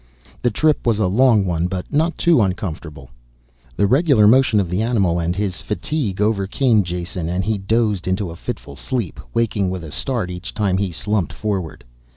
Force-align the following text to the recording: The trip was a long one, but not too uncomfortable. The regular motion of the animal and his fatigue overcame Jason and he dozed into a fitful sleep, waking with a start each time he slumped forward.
The 0.41 0.49
trip 0.49 0.87
was 0.87 0.97
a 0.97 1.05
long 1.05 1.45
one, 1.45 1.67
but 1.67 1.93
not 1.93 2.17
too 2.17 2.41
uncomfortable. 2.41 3.11
The 3.75 3.85
regular 3.85 4.25
motion 4.27 4.59
of 4.59 4.67
the 4.67 4.81
animal 4.81 5.19
and 5.19 5.35
his 5.35 5.61
fatigue 5.61 6.19
overcame 6.19 6.81
Jason 6.81 7.29
and 7.29 7.43
he 7.45 7.59
dozed 7.59 8.07
into 8.07 8.31
a 8.31 8.35
fitful 8.35 8.75
sleep, 8.75 9.19
waking 9.35 9.69
with 9.69 9.83
a 9.83 9.91
start 9.91 10.31
each 10.31 10.55
time 10.55 10.79
he 10.79 10.91
slumped 10.91 11.33
forward. 11.33 11.83